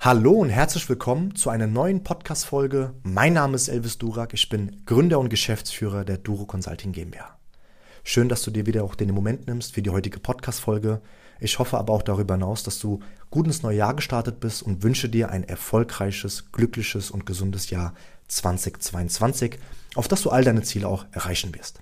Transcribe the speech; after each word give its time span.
Hallo 0.00 0.30
und 0.30 0.50
herzlich 0.50 0.88
willkommen 0.88 1.34
zu 1.34 1.50
einer 1.50 1.66
neuen 1.66 2.04
Podcast-Folge. 2.04 2.94
Mein 3.02 3.32
Name 3.32 3.56
ist 3.56 3.66
Elvis 3.66 3.98
Durak. 3.98 4.32
Ich 4.32 4.48
bin 4.48 4.84
Gründer 4.86 5.18
und 5.18 5.28
Geschäftsführer 5.28 6.04
der 6.04 6.18
Duro 6.18 6.46
Consulting 6.46 6.92
GmbH. 6.92 7.36
Schön, 8.04 8.28
dass 8.28 8.42
du 8.42 8.52
dir 8.52 8.64
wieder 8.66 8.84
auch 8.84 8.94
den 8.94 9.12
Moment 9.12 9.48
nimmst 9.48 9.74
für 9.74 9.82
die 9.82 9.90
heutige 9.90 10.20
Podcast-Folge. 10.20 11.00
Ich 11.40 11.58
hoffe 11.58 11.78
aber 11.78 11.92
auch 11.92 12.02
darüber 12.02 12.34
hinaus, 12.34 12.62
dass 12.62 12.78
du 12.78 13.00
gut 13.30 13.48
ins 13.48 13.64
neue 13.64 13.78
Jahr 13.78 13.96
gestartet 13.96 14.38
bist 14.38 14.62
und 14.62 14.84
wünsche 14.84 15.08
dir 15.08 15.30
ein 15.30 15.42
erfolgreiches, 15.42 16.52
glückliches 16.52 17.10
und 17.10 17.26
gesundes 17.26 17.70
Jahr 17.70 17.92
2022, 18.28 19.58
auf 19.96 20.06
das 20.06 20.22
du 20.22 20.30
all 20.30 20.44
deine 20.44 20.62
Ziele 20.62 20.86
auch 20.86 21.06
erreichen 21.10 21.52
wirst. 21.56 21.80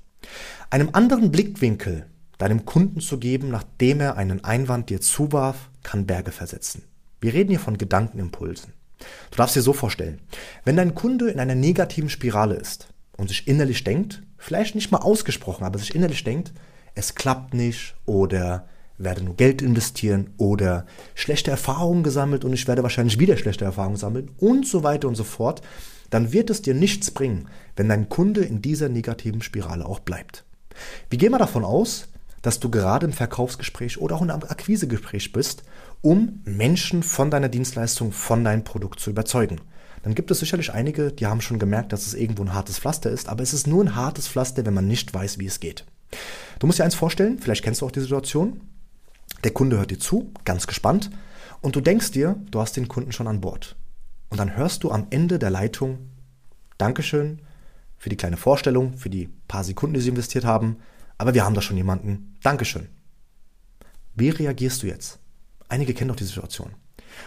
Einem 0.71 0.89
anderen 0.95 1.31
Blickwinkel 1.31 2.07
deinem 2.39 2.65
Kunden 2.65 3.01
zu 3.01 3.19
geben, 3.19 3.51
nachdem 3.51 4.01
er 4.01 4.17
einen 4.17 4.43
Einwand 4.43 4.89
dir 4.89 5.03
zuwarf, 5.03 5.69
kann 5.83 6.07
Berge 6.07 6.33
versetzen. 6.33 6.83
Wir 7.21 7.33
reden 7.33 7.51
hier 7.51 7.61
von 7.61 7.79
Gedankenimpulsen. 7.79 8.73
Du 9.31 9.37
darfst 9.37 9.57
dir 9.57 9.63
so 9.63 9.73
vorstellen, 9.73 10.21
wenn 10.65 10.77
dein 10.77 10.95
Kunde 10.95 11.31
in 11.31 11.41
einer 11.41 11.55
negativen 11.55 12.09
Spirale 12.09 12.55
ist 12.55 12.89
und 13.17 13.29
sich 13.29 13.47
innerlich 13.47 13.85
denkt, 13.85 14.23
vielleicht 14.39 14.75
nicht 14.75 14.93
mal 14.93 14.99
ausgesprochen, 14.99 15.65
aber 15.65 15.79
sich 15.79 15.95
innerlich 15.95 16.25
denkt, 16.25 16.53
es 16.95 17.15
klappt 17.15 17.55
nicht 17.55 17.95
oder 18.07 18.69
werde 18.99 19.23
nur 19.23 19.37
Geld 19.37 19.61
investieren 19.61 20.31
oder 20.39 20.87
schlechte 21.15 21.51
Erfahrungen 21.51 22.03
gesammelt 22.03 22.45
und 22.45 22.53
ich 22.53 22.67
werde 22.67 22.83
wahrscheinlich 22.83 23.19
wieder 23.19 23.37
schlechte 23.37 23.65
Erfahrungen 23.65 23.97
sammeln 23.97 24.31
und 24.39 24.67
so 24.67 24.83
weiter 24.83 25.09
und 25.09 25.17
so 25.17 25.25
fort, 25.25 25.61
dann 26.11 26.33
wird 26.33 26.51
es 26.51 26.63
dir 26.63 26.75
nichts 26.75 27.11
bringen, 27.11 27.49
wenn 27.75 27.89
dein 27.89 28.09
Kunde 28.09 28.43
in 28.43 28.63
dieser 28.63 28.89
negativen 28.89 29.43
Spirale 29.43 29.85
auch 29.85 30.01
bleibt. 30.01 30.45
Wir 31.11 31.19
gehen 31.19 31.33
mal 31.33 31.39
davon 31.39 31.65
aus, 31.65 32.09
dass 32.43 32.61
du 32.61 32.71
gerade 32.71 33.07
im 33.07 33.13
Verkaufsgespräch 33.13 33.99
oder 33.99 34.17
auch 34.17 34.23
einem 34.23 34.31
Akquisegespräch 34.31 35.33
bist, 35.33 35.65
um 36.03 36.41
Menschen 36.45 37.03
von 37.03 37.31
deiner 37.31 37.49
Dienstleistung, 37.49 38.13
von 38.13 38.45
deinem 38.45 38.65
Produkt 38.65 39.01
zu 39.01 39.11
überzeugen. 39.11 39.61
Dann 40.03 40.15
gibt 40.15 40.31
es 40.31 40.39
sicherlich 40.39 40.73
einige, 40.73 41.11
die 41.11 41.27
haben 41.27 41.41
schon 41.41 41.59
gemerkt, 41.59 41.93
dass 41.93 42.07
es 42.07 42.15
irgendwo 42.15 42.43
ein 42.43 42.55
hartes 42.55 42.79
Pflaster 42.79 43.11
ist, 43.11 43.29
aber 43.29 43.43
es 43.43 43.53
ist 43.53 43.67
nur 43.67 43.83
ein 43.83 43.97
hartes 43.97 44.29
Pflaster, 44.29 44.65
wenn 44.65 44.75
man 44.75 44.87
nicht 44.87 45.13
weiß, 45.13 45.39
wie 45.39 45.47
es 45.47 45.59
geht. 45.59 45.85
Du 46.59 46.67
musst 46.67 46.79
dir 46.79 46.85
eins 46.85 46.95
vorstellen, 46.95 47.39
vielleicht 47.39 47.65
kennst 47.65 47.81
du 47.81 47.87
auch 47.87 47.91
die 47.91 48.01
Situation. 48.01 48.61
Der 49.43 49.51
Kunde 49.51 49.79
hört 49.79 49.91
dir 49.91 49.99
zu, 49.99 50.33
ganz 50.45 50.67
gespannt, 50.67 51.11
und 51.61 51.75
du 51.75 51.81
denkst 51.81 52.13
dir, 52.13 52.37
du 52.51 52.61
hast 52.61 52.77
den 52.77 52.87
Kunden 52.87 53.13
schon 53.13 53.27
an 53.27 53.41
Bord. 53.41 53.75
Und 54.29 54.39
dann 54.39 54.57
hörst 54.57 54.85
du 54.85 54.93
am 54.93 55.09
Ende 55.11 55.39
der 55.39 55.51
Leitung, 55.51 55.99
Dankeschön 56.79 57.41
für 57.97 58.09
die 58.09 58.17
kleine 58.17 58.37
Vorstellung, 58.37 58.97
für 58.97 59.11
die 59.11 59.29
paar 59.49 59.65
Sekunden, 59.65 59.95
die 59.95 60.01
Sie 60.01 60.11
investiert 60.11 60.45
haben. 60.45 60.77
Aber 61.19 61.35
wir 61.35 61.45
haben 61.45 61.55
da 61.55 61.63
schon 61.63 61.77
jemanden. 61.77 62.37
Dankeschön. 62.43 62.89
Wie 64.15 64.31
reagierst 64.31 64.83
du 64.83 64.87
jetzt? 64.87 65.19
Einige 65.69 65.95
kennen 65.95 66.09
doch 66.09 66.17
die 66.17 66.25
Situation. 66.25 66.75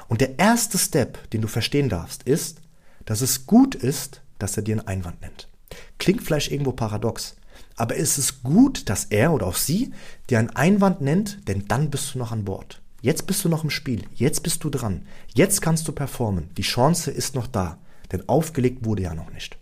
Und 0.07 0.21
der 0.21 0.39
erste 0.39 0.77
Step, 0.77 1.29
den 1.31 1.41
du 1.41 1.47
verstehen 1.47 1.89
darfst, 1.89 2.23
ist, 2.23 2.61
dass 3.05 3.21
es 3.21 3.45
gut 3.45 3.75
ist, 3.75 4.21
dass 4.37 4.57
er 4.57 4.63
dir 4.63 4.73
einen 4.77 4.87
Einwand 4.87 5.21
nennt. 5.21 5.49
Klingt 5.97 6.23
vielleicht 6.23 6.51
irgendwo 6.51 6.71
paradox, 6.71 7.35
aber 7.75 7.97
es 7.97 8.17
ist 8.17 8.43
gut, 8.43 8.89
dass 8.89 9.05
er 9.05 9.33
oder 9.33 9.47
auch 9.47 9.55
sie 9.55 9.93
dir 10.29 10.39
einen 10.39 10.49
Einwand 10.49 11.01
nennt, 11.01 11.47
denn 11.47 11.67
dann 11.67 11.89
bist 11.89 12.13
du 12.13 12.19
noch 12.19 12.31
an 12.31 12.45
Bord. 12.45 12.81
Jetzt 13.01 13.27
bist 13.27 13.45
du 13.45 13.49
noch 13.49 13.63
im 13.63 13.69
Spiel, 13.69 14.05
jetzt 14.13 14.43
bist 14.43 14.63
du 14.63 14.69
dran, 14.69 15.05
jetzt 15.33 15.61
kannst 15.61 15.87
du 15.87 15.93
performen, 15.93 16.49
die 16.55 16.63
Chance 16.63 17.11
ist 17.11 17.35
noch 17.35 17.47
da, 17.47 17.77
denn 18.11 18.27
aufgelegt 18.27 18.83
wurde 18.83 19.03
ja 19.03 19.13
noch 19.13 19.31
nicht. 19.31 19.58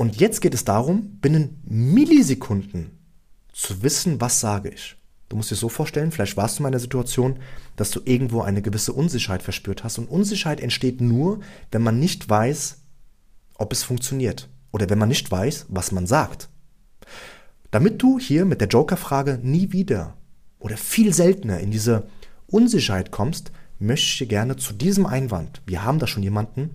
Und 0.00 0.18
jetzt 0.18 0.40
geht 0.40 0.54
es 0.54 0.64
darum, 0.64 1.18
binnen 1.20 1.60
Millisekunden 1.62 2.92
zu 3.52 3.82
wissen, 3.82 4.18
was 4.18 4.40
sage 4.40 4.70
ich. 4.70 4.96
Du 5.28 5.36
musst 5.36 5.50
dir 5.50 5.56
so 5.56 5.68
vorstellen, 5.68 6.10
vielleicht 6.10 6.38
warst 6.38 6.58
du 6.58 6.62
in 6.62 6.68
einer 6.68 6.78
Situation, 6.78 7.38
dass 7.76 7.90
du 7.90 8.00
irgendwo 8.06 8.40
eine 8.40 8.62
gewisse 8.62 8.94
Unsicherheit 8.94 9.42
verspürt 9.42 9.84
hast. 9.84 9.98
Und 9.98 10.08
Unsicherheit 10.08 10.58
entsteht 10.62 11.02
nur, 11.02 11.40
wenn 11.70 11.82
man 11.82 11.98
nicht 11.98 12.30
weiß, 12.30 12.78
ob 13.56 13.74
es 13.74 13.82
funktioniert. 13.82 14.48
Oder 14.72 14.88
wenn 14.88 14.98
man 14.98 15.10
nicht 15.10 15.30
weiß, 15.30 15.66
was 15.68 15.92
man 15.92 16.06
sagt. 16.06 16.48
Damit 17.70 18.00
du 18.00 18.18
hier 18.18 18.46
mit 18.46 18.62
der 18.62 18.68
Joker-Frage 18.68 19.38
nie 19.42 19.70
wieder 19.70 20.16
oder 20.60 20.78
viel 20.78 21.12
seltener 21.12 21.60
in 21.60 21.70
diese 21.70 22.04
Unsicherheit 22.46 23.10
kommst, 23.10 23.52
möchte 23.78 24.06
ich 24.06 24.16
dir 24.16 24.28
gerne 24.28 24.56
zu 24.56 24.72
diesem 24.72 25.04
Einwand, 25.04 25.60
wir 25.66 25.84
haben 25.84 25.98
da 25.98 26.06
schon 26.06 26.22
jemanden, 26.22 26.70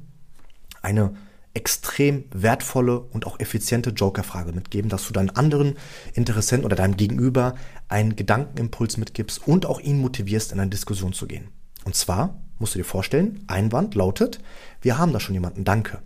eine 0.83 1.15
extrem 1.55 2.25
wertvolle 2.31 2.99
und 2.99 3.25
auch 3.25 3.39
effiziente 3.39 3.89
Joker-Frage 3.89 4.51
mitgeben, 4.51 4.89
dass 4.89 5.07
du 5.07 5.13
deinen 5.13 5.31
anderen 5.31 5.75
Interessenten 6.13 6.65
oder 6.65 6.75
deinem 6.75 6.97
Gegenüber 6.97 7.55
einen 7.87 8.15
Gedankenimpuls 8.15 8.97
mitgibst 8.97 9.47
und 9.47 9.65
auch 9.65 9.79
ihn 9.79 9.99
motivierst, 9.99 10.51
in 10.51 10.59
eine 10.59 10.69
Diskussion 10.69 11.13
zu 11.13 11.25
gehen. 11.25 11.47
Und 11.85 11.95
zwar 11.95 12.41
musst 12.59 12.75
du 12.75 12.79
dir 12.79 12.85
vorstellen, 12.85 13.43
Einwand 13.47 13.95
lautet, 13.95 14.39
wir 14.81 14.97
haben 14.97 15.13
da 15.13 15.19
schon 15.19 15.33
jemanden, 15.33 15.63
danke. 15.63 16.01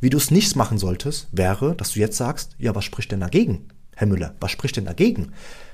Wie 0.00 0.10
du 0.10 0.16
es 0.16 0.30
nicht 0.30 0.56
machen 0.56 0.78
solltest, 0.78 1.28
wäre, 1.32 1.74
dass 1.74 1.92
du 1.92 2.00
jetzt 2.00 2.16
sagst, 2.16 2.56
ja, 2.58 2.74
was 2.74 2.84
spricht 2.84 3.12
denn 3.12 3.20
dagegen? 3.20 3.68
Herr 3.94 4.06
Müller, 4.06 4.34
was 4.40 4.50
spricht 4.50 4.76
denn 4.76 4.86
dagegen? 4.86 5.32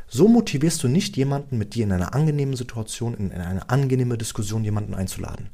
So 0.09 0.29
motivierst 0.29 0.83
du 0.83 0.89
nicht 0.89 1.17
jemanden, 1.17 1.59
mit 1.59 1.75
dir 1.75 1.85
in 1.85 1.93
einer 1.93 2.15
angenehmen 2.15 2.57
Situation, 2.57 3.15
in 3.15 3.33
eine 3.33 3.71
angenehme 3.71 4.19
Diskussion 4.19 4.65
jemanden 4.65 4.95
einzuladen. 4.95 5.51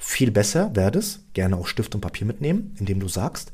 Viel 0.00 0.30
besser 0.30 0.74
wäre 0.74 0.96
es, 0.96 1.24
gerne 1.34 1.56
auch 1.56 1.66
Stift 1.66 1.94
und 1.94 2.00
Papier 2.00 2.26
mitnehmen, 2.26 2.74
indem 2.78 3.00
du 3.00 3.08
sagst, 3.08 3.52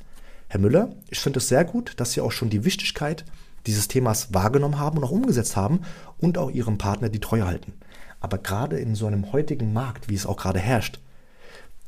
Herr 0.49 0.61
Müller, 0.61 0.95
ich 1.09 1.19
finde 1.19 1.39
es 1.39 1.49
sehr 1.49 1.65
gut, 1.65 1.95
dass 1.97 2.13
Sie 2.13 2.21
auch 2.21 2.31
schon 2.31 2.51
die 2.51 2.65
Wichtigkeit 2.65 3.25
dieses 3.67 3.89
Themas 3.89 4.35
wahrgenommen 4.35 4.79
haben 4.79 4.99
und 4.99 5.05
auch 5.05 5.11
umgesetzt 5.11 5.57
haben 5.57 5.81
und 6.19 6.37
auch 6.37 6.51
Ihrem 6.51 6.77
Partner 6.77 7.09
die 7.09 7.19
Treue 7.19 7.47
halten. 7.47 7.73
Aber 8.21 8.39
gerade 8.39 8.79
in 8.79 8.95
so 8.95 9.07
einem 9.07 9.33
heutigen 9.33 9.73
Markt, 9.73 10.09
wie 10.09 10.15
es 10.15 10.27
auch 10.27 10.37
gerade 10.37 10.59
herrscht, 10.59 11.01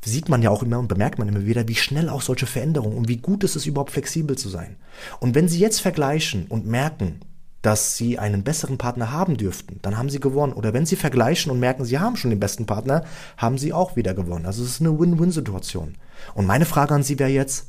sieht 0.03 0.27
man 0.27 0.41
ja 0.41 0.49
auch 0.49 0.63
immer 0.63 0.79
und 0.79 0.87
bemerkt 0.87 1.19
man 1.19 1.27
immer 1.27 1.45
wieder, 1.45 1.67
wie 1.67 1.75
schnell 1.75 2.09
auch 2.09 2.21
solche 2.21 2.47
Veränderungen 2.47 2.97
und 2.97 3.07
wie 3.07 3.17
gut 3.17 3.43
ist 3.43 3.55
es 3.55 3.67
überhaupt 3.67 3.91
flexibel 3.91 4.37
zu 4.37 4.49
sein. 4.49 4.75
Und 5.19 5.35
wenn 5.35 5.47
Sie 5.47 5.59
jetzt 5.59 5.81
vergleichen 5.81 6.47
und 6.47 6.65
merken, 6.65 7.19
dass 7.61 7.97
sie 7.97 8.19
einen 8.19 8.43
besseren 8.43 8.77
Partner 8.77 9.11
haben 9.11 9.37
dürften, 9.37 9.79
dann 9.81 9.97
haben 9.97 10.09
sie 10.09 10.19
gewonnen. 10.19 10.53
Oder 10.53 10.73
wenn 10.73 10.85
sie 10.85 10.95
vergleichen 10.95 11.51
und 11.51 11.59
merken, 11.59 11.85
sie 11.85 11.99
haben 11.99 12.15
schon 12.15 12.29
den 12.29 12.39
besten 12.39 12.65
Partner, 12.65 13.03
haben 13.35 13.57
sie 13.57 13.73
auch 13.73 13.95
wieder 13.95 14.13
gewonnen. 14.13 14.45
Also 14.45 14.63
es 14.63 14.69
ist 14.69 14.81
eine 14.81 14.97
Win-Win-Situation. 14.99 15.95
Und 16.33 16.45
meine 16.45 16.65
Frage 16.65 16.93
an 16.93 17.03
Sie 17.03 17.19
wäre 17.19 17.29
jetzt, 17.29 17.67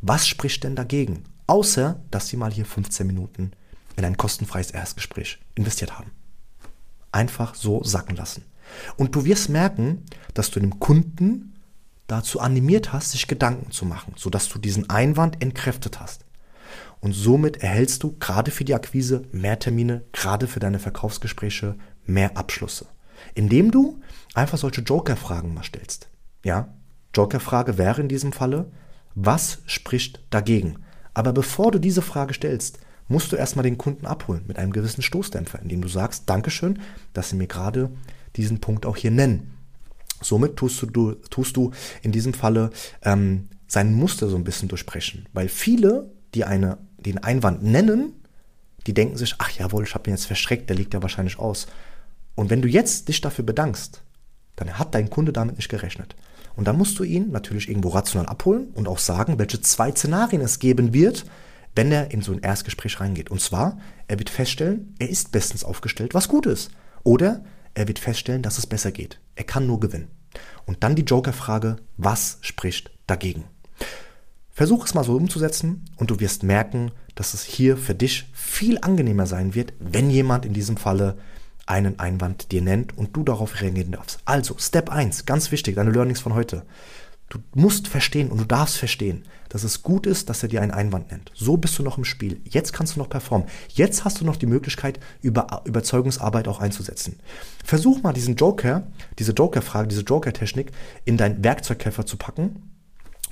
was 0.00 0.26
spricht 0.26 0.64
denn 0.64 0.76
dagegen? 0.76 1.24
Außer, 1.46 2.00
dass 2.10 2.28
Sie 2.28 2.36
mal 2.36 2.52
hier 2.52 2.66
15 2.66 3.06
Minuten 3.06 3.52
in 3.96 4.04
ein 4.04 4.16
kostenfreies 4.16 4.70
Erstgespräch 4.70 5.38
investiert 5.54 5.98
haben. 5.98 6.10
Einfach 7.12 7.54
so 7.54 7.82
sacken 7.82 8.16
lassen. 8.16 8.44
Und 8.96 9.14
du 9.14 9.24
wirst 9.24 9.48
merken, 9.48 10.04
dass 10.34 10.50
du 10.50 10.60
dem 10.60 10.80
Kunden 10.80 11.54
dazu 12.06 12.40
animiert 12.40 12.92
hast, 12.92 13.12
sich 13.12 13.26
Gedanken 13.26 13.70
zu 13.70 13.84
machen, 13.84 14.14
sodass 14.16 14.48
du 14.48 14.58
diesen 14.58 14.90
Einwand 14.90 15.42
entkräftet 15.42 16.00
hast. 16.00 16.24
Und 17.00 17.12
somit 17.12 17.58
erhältst 17.58 18.02
du 18.02 18.16
gerade 18.18 18.50
für 18.50 18.64
die 18.64 18.74
Akquise 18.74 19.24
mehr 19.32 19.58
Termine, 19.58 20.02
gerade 20.12 20.46
für 20.46 20.60
deine 20.60 20.78
Verkaufsgespräche 20.78 21.76
mehr 22.04 22.36
Abschlüsse. 22.36 22.86
Indem 23.34 23.70
du 23.70 24.00
einfach 24.34 24.58
solche 24.58 24.82
Joker-Fragen 24.82 25.54
mal 25.54 25.64
stellst. 25.64 26.08
Ja, 26.44 26.74
Joker-Frage 27.14 27.78
wäre 27.78 28.00
in 28.00 28.08
diesem 28.08 28.32
Falle, 28.32 28.70
was 29.14 29.58
spricht 29.66 30.22
dagegen? 30.30 30.76
Aber 31.14 31.32
bevor 31.32 31.72
du 31.72 31.78
diese 31.78 32.02
Frage 32.02 32.34
stellst, 32.34 32.78
musst 33.08 33.32
du 33.32 33.36
erstmal 33.36 33.62
den 33.62 33.78
Kunden 33.78 34.06
abholen 34.06 34.44
mit 34.46 34.58
einem 34.58 34.72
gewissen 34.72 35.02
Stoßdämpfer, 35.02 35.60
indem 35.60 35.80
du 35.80 35.88
sagst, 35.88 36.24
Dankeschön, 36.28 36.80
dass 37.12 37.30
Sie 37.30 37.36
mir 37.36 37.46
gerade 37.46 37.90
diesen 38.36 38.60
Punkt 38.60 38.84
auch 38.84 38.96
hier 38.96 39.10
nennen. 39.10 39.54
Somit 40.20 40.56
tust 40.56 40.84
du, 40.92 41.12
tust 41.12 41.56
du 41.56 41.72
in 42.02 42.12
diesem 42.12 42.34
Falle 42.34 42.70
ähm, 43.02 43.48
sein 43.66 43.94
Muster 43.94 44.28
so 44.28 44.36
ein 44.36 44.44
bisschen 44.44 44.68
durchbrechen, 44.68 45.26
weil 45.32 45.48
viele, 45.48 46.10
die 46.34 46.44
eine 46.44 46.78
den 46.98 47.18
Einwand 47.18 47.62
nennen, 47.62 48.12
die 48.86 48.94
denken 48.94 49.16
sich, 49.16 49.34
ach 49.38 49.50
jawohl, 49.50 49.84
ich 49.84 49.94
habe 49.94 50.08
ihn 50.08 50.14
jetzt 50.14 50.26
verschreckt, 50.26 50.68
der 50.68 50.76
liegt 50.76 50.94
ja 50.94 51.02
wahrscheinlich 51.02 51.38
aus. 51.38 51.66
Und 52.34 52.50
wenn 52.50 52.62
du 52.62 52.68
jetzt 52.68 53.08
dich 53.08 53.20
dafür 53.20 53.44
bedankst, 53.44 54.02
dann 54.56 54.78
hat 54.78 54.94
dein 54.94 55.10
Kunde 55.10 55.32
damit 55.32 55.56
nicht 55.56 55.68
gerechnet. 55.68 56.16
Und 56.56 56.66
dann 56.66 56.78
musst 56.78 56.98
du 56.98 57.04
ihn 57.04 57.30
natürlich 57.30 57.68
irgendwo 57.68 57.90
rational 57.90 58.26
abholen 58.26 58.68
und 58.74 58.88
auch 58.88 58.98
sagen, 58.98 59.38
welche 59.38 59.60
zwei 59.60 59.90
Szenarien 59.90 60.40
es 60.40 60.58
geben 60.58 60.94
wird, 60.94 61.26
wenn 61.74 61.92
er 61.92 62.10
in 62.10 62.22
so 62.22 62.32
ein 62.32 62.40
Erstgespräch 62.40 63.00
reingeht. 63.00 63.30
Und 63.30 63.40
zwar, 63.40 63.78
er 64.08 64.18
wird 64.18 64.30
feststellen, 64.30 64.94
er 64.98 65.10
ist 65.10 65.32
bestens 65.32 65.64
aufgestellt, 65.64 66.14
was 66.14 66.28
gut 66.28 66.46
ist. 66.46 66.70
Oder 67.04 67.44
er 67.74 67.86
wird 67.88 67.98
feststellen, 67.98 68.42
dass 68.42 68.56
es 68.56 68.66
besser 68.66 68.90
geht. 68.90 69.20
Er 69.34 69.44
kann 69.44 69.66
nur 69.66 69.80
gewinnen. 69.80 70.08
Und 70.64 70.82
dann 70.82 70.96
die 70.96 71.02
Joker-Frage, 71.02 71.76
was 71.98 72.38
spricht 72.40 72.90
dagegen? 73.06 73.44
Versuch 74.56 74.86
es 74.86 74.94
mal 74.94 75.04
so 75.04 75.14
umzusetzen 75.14 75.84
und 75.96 76.10
du 76.10 76.18
wirst 76.18 76.42
merken, 76.42 76.90
dass 77.14 77.34
es 77.34 77.44
hier 77.44 77.76
für 77.76 77.94
dich 77.94 78.26
viel 78.32 78.78
angenehmer 78.80 79.26
sein 79.26 79.54
wird, 79.54 79.74
wenn 79.78 80.08
jemand 80.08 80.46
in 80.46 80.54
diesem 80.54 80.78
Falle 80.78 81.18
einen 81.66 81.98
Einwand 81.98 82.52
dir 82.52 82.62
nennt 82.62 82.96
und 82.96 83.14
du 83.14 83.22
darauf 83.22 83.60
reagieren 83.60 83.92
darfst. 83.92 84.18
Also, 84.24 84.56
Step 84.58 84.88
1, 84.88 85.26
ganz 85.26 85.52
wichtig, 85.52 85.74
deine 85.74 85.90
Learnings 85.90 86.20
von 86.20 86.32
heute. 86.32 86.62
Du 87.28 87.38
musst 87.54 87.86
verstehen 87.86 88.30
und 88.30 88.38
du 88.38 88.44
darfst 88.46 88.78
verstehen, 88.78 89.24
dass 89.50 89.62
es 89.62 89.82
gut 89.82 90.06
ist, 90.06 90.30
dass 90.30 90.42
er 90.42 90.48
dir 90.48 90.62
einen 90.62 90.72
Einwand 90.72 91.10
nennt. 91.10 91.32
So 91.34 91.58
bist 91.58 91.78
du 91.78 91.82
noch 91.82 91.98
im 91.98 92.06
Spiel. 92.06 92.40
Jetzt 92.44 92.72
kannst 92.72 92.96
du 92.96 92.98
noch 92.98 93.10
performen. 93.10 93.48
Jetzt 93.74 94.06
hast 94.06 94.22
du 94.22 94.24
noch 94.24 94.36
die 94.36 94.46
Möglichkeit, 94.46 95.00
über 95.20 95.64
Überzeugungsarbeit 95.66 96.48
auch 96.48 96.60
einzusetzen. 96.60 97.18
Versuch 97.62 98.02
mal 98.02 98.14
diesen 98.14 98.36
Joker, 98.36 98.86
diese 99.18 99.32
Joker-Frage, 99.32 99.88
diese 99.88 100.02
Joker-Technik 100.02 100.72
in 101.04 101.18
deinen 101.18 101.44
Werkzeugkoffer 101.44 102.06
zu 102.06 102.16
packen 102.16 102.72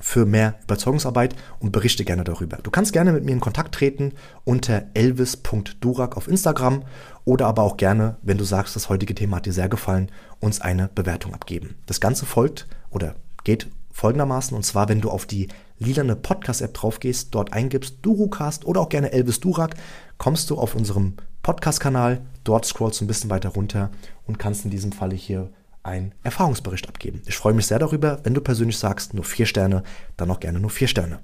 für 0.01 0.27
mehr 0.27 0.57
Überzeugungsarbeit 0.65 1.35
und 1.61 1.73
berichte 1.73 2.05
gerne 2.05 2.25
darüber. 2.25 2.59
Du 2.59 2.71
kannst 2.71 2.93
gerne 2.93 3.13
mit 3.13 3.25
mir 3.25 3.33
in 3.33 3.41
Kontakt 3.41 3.75
treten 3.75 4.13
unter 4.45 4.85
elvis.durak 4.95 6.17
auf 6.17 6.29
Instagram 6.29 6.83
oder 7.25 7.47
aber 7.47 7.63
auch 7.63 7.77
gerne, 7.77 8.17
wenn 8.23 8.39
du 8.39 8.45
sagst, 8.45 8.77
das 8.77 8.89
heutige 8.89 9.15
Thema 9.15 9.37
hat 9.37 9.47
dir 9.47 9.53
sehr 9.53 9.69
gefallen, 9.69 10.11
uns 10.41 10.61
eine 10.61 10.89
Bewertung 10.95 11.33
abgeben. 11.33 11.77
Das 11.87 12.01
Ganze 12.01 12.27
folgt 12.27 12.67
oder 12.91 13.15
geht 13.45 13.69
folgendermaßen 13.93 14.57
und 14.57 14.65
zwar, 14.65 14.89
wenn 14.89 15.01
du 15.01 15.11
auf 15.11 15.25
die 15.25 15.49
lilane 15.79 16.17
Podcast-App 16.17 16.75
drauf 16.75 17.01
gehst, 17.01 17.35
dort 17.35 17.53
eingibst 17.53 17.99
Durucast 18.03 18.65
oder 18.65 18.81
auch 18.81 18.89
gerne 18.89 19.13
Elvis 19.13 19.41
Durak, 19.41 19.75
kommst 20.19 20.51
du 20.51 20.59
auf 20.59 20.75
unserem 20.75 21.15
Podcast-Kanal, 21.43 22.21
dort 22.43 22.65
scrollst 22.65 23.01
du 23.01 23.05
ein 23.05 23.09
bisschen 23.09 23.31
weiter 23.31 23.51
runter 23.51 23.91
und 24.27 24.39
kannst 24.39 24.65
in 24.65 24.71
diesem 24.71 24.93
Falle 24.93 25.15
hier 25.15 25.51
einen 25.85 26.13
Erfahrungsbericht 26.25 26.89
abgeben. 26.89 27.23
Ich 27.27 27.37
freue 27.37 27.55
mich 27.55 27.67
sehr 27.67 27.79
darüber, 27.79 28.21
wenn 28.25 28.35
du 28.35 28.41
persönlich 28.41 28.79
sagst, 28.79 29.15
nur 29.15 29.25
vier 29.25 29.47
Sterne, 29.47 29.85
dann 30.17 30.31
auch 30.31 30.41
gerne 30.41 30.59
nur 30.59 30.71
vier 30.71 30.89
Sterne. 30.89 31.21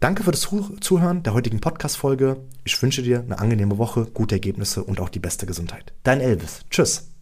Danke 0.00 0.22
für 0.22 0.32
das 0.32 0.48
Zuhören 0.80 1.22
der 1.22 1.34
heutigen 1.34 1.60
Podcast-Folge. 1.60 2.38
Ich 2.64 2.80
wünsche 2.82 3.02
dir 3.02 3.20
eine 3.20 3.38
angenehme 3.38 3.78
Woche, 3.78 4.06
gute 4.06 4.34
Ergebnisse 4.34 4.82
und 4.82 5.00
auch 5.00 5.08
die 5.08 5.20
beste 5.20 5.46
Gesundheit. 5.46 5.92
Dein 6.02 6.20
Elvis. 6.20 6.60
Tschüss. 6.70 7.13